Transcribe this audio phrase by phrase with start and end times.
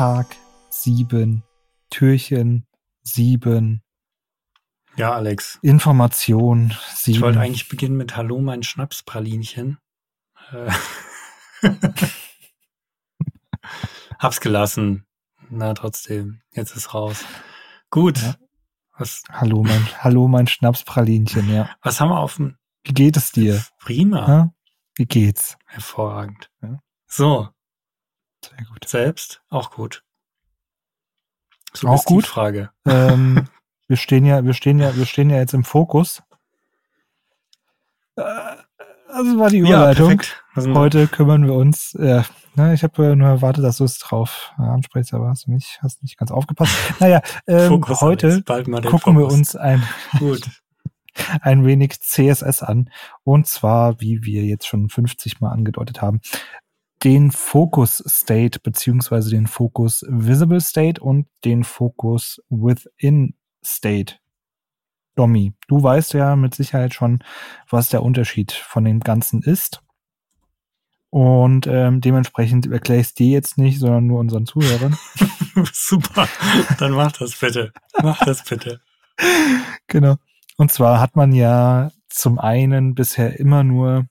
[0.00, 0.34] Tag
[0.70, 1.42] sieben,
[1.90, 2.66] Türchen
[3.02, 3.82] sieben.
[4.96, 5.58] Ja, Alex.
[5.60, 7.16] Information sieben.
[7.16, 9.76] Ich wollte eigentlich beginnen mit Hallo, mein Schnapspralinchen.
[10.52, 10.70] Äh,
[14.18, 15.04] Hab's gelassen.
[15.50, 16.40] Na, trotzdem.
[16.52, 17.26] Jetzt ist raus.
[17.90, 18.22] Gut.
[18.22, 18.36] Ja.
[18.96, 19.22] Was?
[19.30, 21.68] Hallo, mein, hallo, mein Schnapspralinchen, ja.
[21.82, 22.56] Was haben wir auf dem?
[22.84, 23.62] Wie geht es dir?
[23.78, 24.26] Prima.
[24.26, 24.54] Ja?
[24.94, 25.58] Wie geht's?
[25.66, 26.50] Hervorragend.
[26.62, 26.78] Ja.
[27.06, 27.50] So.
[28.42, 28.88] Sehr gut.
[28.88, 29.42] Selbst?
[29.50, 30.02] Auch gut.
[31.72, 32.26] So auch gut.
[32.26, 32.70] Frage.
[32.86, 33.48] Ähm,
[33.88, 36.22] wir stehen ja, wir stehen ja, wir stehen ja jetzt im Fokus.
[38.16, 38.22] Äh,
[39.08, 40.20] das war die Überleitung.
[40.56, 41.94] Ja, Heute kümmern wir uns.
[41.94, 42.22] Äh,
[42.54, 46.02] ne, ich habe nur erwartet, dass du es drauf ansprichst, aber hast du nicht, hast
[46.02, 46.76] nicht ganz aufgepasst.
[47.00, 49.16] Naja, ähm, heute gucken Fokus.
[49.16, 49.82] wir uns ein,
[51.42, 52.90] ein wenig CSS an.
[53.24, 56.20] Und zwar, wie wir jetzt schon 50 Mal angedeutet haben,
[57.02, 63.34] den Focus State beziehungsweise den Focus Visible State und den Focus Within
[63.64, 64.16] State.
[65.16, 67.22] Domi, du weißt ja mit Sicherheit schon,
[67.68, 69.82] was der Unterschied von dem Ganzen ist.
[71.10, 74.96] Und ähm, dementsprechend erkläre ich es dir jetzt nicht, sondern nur unseren Zuhörern.
[75.72, 76.28] Super,
[76.78, 77.72] dann mach das bitte.
[78.00, 78.80] Mach das bitte.
[79.88, 80.16] genau.
[80.56, 84.06] Und zwar hat man ja zum einen bisher immer nur,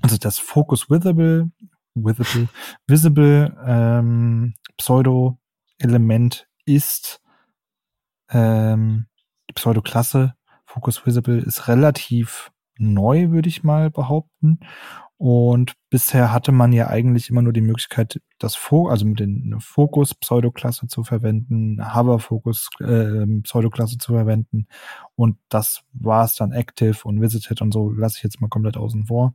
[0.00, 1.50] also das Focus Visible,
[1.96, 2.48] Visible,
[2.86, 7.22] Visible ähm, Pseudo-Element ist
[8.30, 9.06] ähm,
[9.48, 10.34] die Pseudo-Klasse
[10.76, 14.60] Focus Visible ist relativ neu, würde ich mal behaupten.
[15.18, 19.56] Und bisher hatte man ja eigentlich immer nur die Möglichkeit, das Fo also mit den
[19.60, 24.66] Focus Pseudoklasse zu verwenden, Hover Focus äh, Pseudoklasse zu verwenden.
[25.14, 28.76] Und das war es dann Active und Visited und so lasse ich jetzt mal komplett
[28.76, 29.34] außen vor.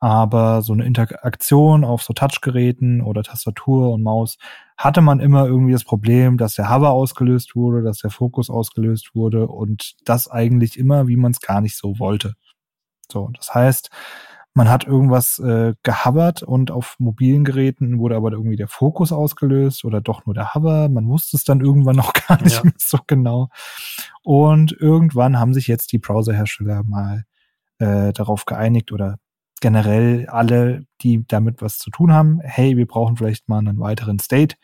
[0.00, 4.38] Aber so eine Interaktion auf so Touchgeräten oder Tastatur und Maus
[4.78, 9.14] hatte man immer irgendwie das Problem, dass der Hover ausgelöst wurde, dass der Fokus ausgelöst
[9.14, 12.34] wurde und das eigentlich immer, wie man es gar nicht so wollte.
[13.12, 13.90] So, das heißt,
[14.54, 19.84] man hat irgendwas äh, gehovert und auf mobilen Geräten wurde aber irgendwie der Fokus ausgelöst
[19.84, 20.88] oder doch nur der Hover.
[20.88, 22.64] Man wusste es dann irgendwann noch gar nicht ja.
[22.64, 23.48] mehr so genau.
[24.22, 27.24] Und irgendwann haben sich jetzt die Browserhersteller mal
[27.78, 29.18] äh, darauf geeinigt oder
[29.60, 34.18] generell alle, die damit was zu tun haben, hey, wir brauchen vielleicht mal einen weiteren
[34.18, 34.56] State.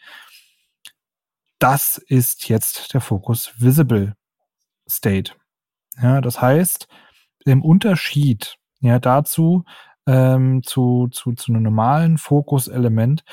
[1.59, 4.15] Das ist jetzt der Fokus Visible
[4.89, 5.33] State.
[6.01, 6.89] Ja, das heißt,
[7.45, 9.65] im Unterschied ja, dazu
[10.07, 13.25] ähm, zu, zu, zu einem normalen Fokus-Element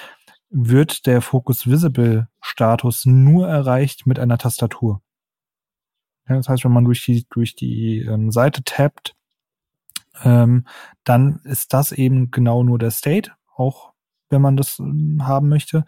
[0.50, 5.02] wird der Focus Visible Status nur erreicht mit einer Tastatur.
[6.30, 9.16] Ja, das heißt, wenn man durch die, durch die ähm, Seite tappt,
[10.24, 10.66] ähm,
[11.04, 13.94] dann ist das eben genau nur der State, auch
[14.30, 15.86] wenn man das ähm, haben möchte.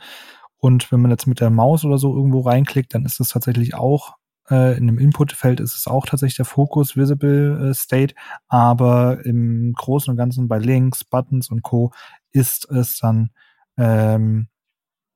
[0.58, 3.75] Und wenn man jetzt mit der Maus oder so irgendwo reinklickt, dann ist das tatsächlich
[3.75, 4.16] auch
[4.50, 8.16] äh, in dem Inputfeld ist es auch tatsächlich der Focus Visible äh, State,
[8.47, 11.91] aber im Großen und Ganzen bei Links, Buttons und Co.
[12.31, 13.31] ist es dann
[13.78, 14.47] ähm,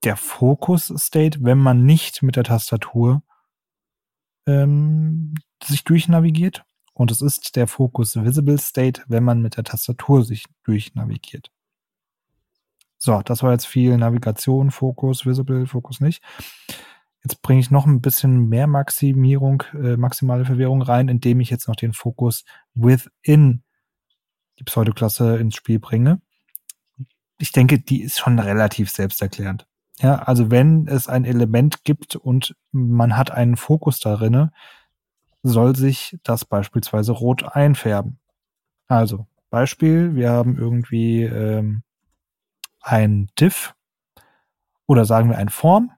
[0.03, 3.21] der Focus State, wenn man nicht mit der Tastatur
[4.47, 6.63] ähm, sich durchnavigiert.
[6.99, 11.49] Und es ist der Focus Visible State, wenn man mit der Tastatur sich durchnavigiert.
[12.97, 16.21] So, das war jetzt viel Navigation, Fokus, Visible, Fokus nicht.
[17.23, 21.69] Jetzt bringe ich noch ein bisschen mehr Maximierung, äh, maximale Verwirrung rein, indem ich jetzt
[21.69, 22.43] noch den Fokus
[22.73, 23.63] within
[24.59, 26.19] die Pseudoklasse ins Spiel bringe.
[27.37, 29.65] Ich denke, die ist schon relativ selbsterklärend.
[29.99, 34.51] Ja, also wenn es ein Element gibt und man hat einen Fokus darinne,
[35.43, 38.19] soll sich das beispielsweise rot einfärben.
[38.87, 41.83] Also Beispiel, wir haben irgendwie ähm,
[42.81, 43.73] ein Diff
[44.85, 45.91] oder sagen wir ein Form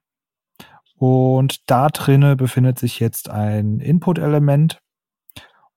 [1.01, 4.79] und da drinne befindet sich jetzt ein Input-Element.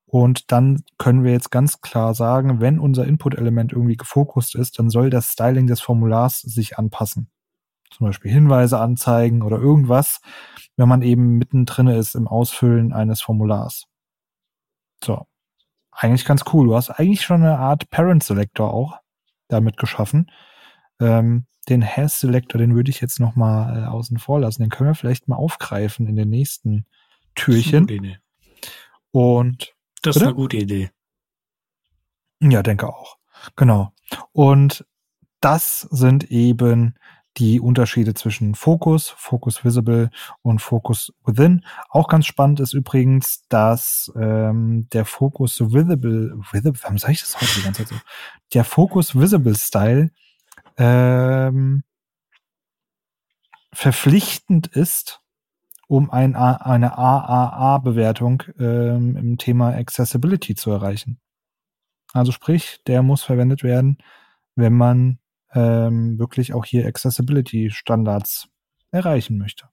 [0.05, 4.91] Und dann können wir jetzt ganz klar sagen, wenn unser Input-Element irgendwie gefokust ist, dann
[4.91, 7.31] soll das Styling des Formulars sich anpassen.
[7.97, 10.21] Zum Beispiel Hinweise anzeigen oder irgendwas,
[10.77, 13.87] wenn man eben mittendrin ist im Ausfüllen eines Formulars.
[15.03, 15.27] So.
[15.93, 16.67] Eigentlich ganz cool.
[16.67, 18.99] Du hast eigentlich schon eine Art Parent Selector auch
[19.47, 20.31] damit geschaffen.
[21.01, 24.63] Ähm, den Has Selector, den würde ich jetzt noch mal äh, außen vor lassen.
[24.63, 26.87] Den können wir vielleicht mal aufgreifen in den nächsten
[27.37, 27.87] Türchen.
[27.87, 28.71] Das.
[29.13, 30.27] Und das ist bitte?
[30.27, 30.91] eine gute Idee.
[32.41, 33.19] Ja, denke auch.
[33.55, 33.93] Genau.
[34.33, 34.85] Und
[35.41, 36.95] das sind eben
[37.37, 40.11] die Unterschiede zwischen Focus, Focus Visible
[40.43, 41.65] und Focus Within.
[41.89, 47.41] Auch ganz spannend ist übrigens, dass ähm, der Focus Visible, Visible, warum sage ich das
[47.41, 48.05] heute die ganze Zeit so?
[48.53, 50.11] Der Focus Visible Style
[50.77, 51.83] ähm,
[53.73, 55.21] verpflichtend ist,
[55.89, 61.21] um ein eine AAA-Bewertung ähm, im Thema Accessibility zu erreichen.
[62.13, 63.99] Also sprich, der muss verwendet werden,
[64.55, 65.19] wenn man
[65.55, 68.49] ähm, wirklich auch hier Accessibility-Standards
[68.91, 69.69] erreichen möchte.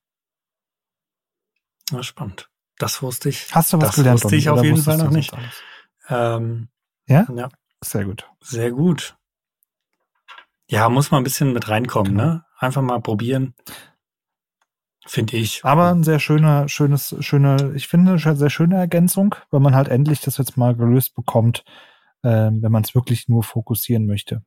[1.91, 2.49] Ja, spannend.
[2.77, 3.53] Das wusste ich.
[3.53, 4.23] Hast du was das gelernt?
[4.23, 5.31] wusste ich auf jeden Fall noch nicht.
[5.33, 5.61] das alles?
[6.09, 6.69] Ähm,
[7.07, 7.27] Ja?
[7.35, 7.49] ja,
[7.83, 8.29] Sehr gut.
[8.41, 9.17] sehr gut.
[10.67, 12.23] Ja, muss man ein bisschen mit reinkommen, Genau.
[12.25, 12.45] ne?
[12.57, 13.55] Einfach mal probieren.
[15.05, 15.65] Finde ich.
[15.65, 19.89] Aber ein sehr schöner, schönes, schöne, ich finde, eine sehr schöne Ergänzung, weil man halt
[19.89, 21.63] endlich das jetzt mal gelöst bekommt,
[22.23, 24.43] ähm, wenn man es wirklich nur fokussieren möchte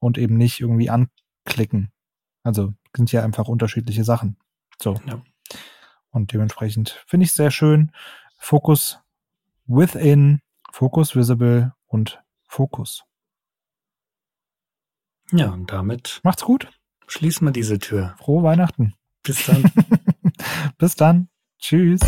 [0.00, 1.92] und eben nicht irgendwie anklicken.
[2.42, 4.36] Also sind ja einfach unterschiedliche Sachen.
[4.82, 4.94] So.
[5.06, 5.22] Ja.
[6.10, 7.92] Und dementsprechend finde ich sehr schön.
[8.36, 8.98] Fokus
[9.66, 10.40] within,
[10.72, 13.04] Fokus visible und Fokus.
[15.32, 16.68] Ja, und damit Macht's gut.
[17.06, 18.16] schließen wir diese Tür.
[18.18, 18.94] Frohe Weihnachten.
[19.22, 19.70] Bis dann.
[20.78, 21.28] Bis dann.
[21.60, 22.00] Tschüss.